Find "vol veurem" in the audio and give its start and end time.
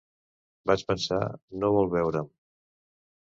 1.77-2.33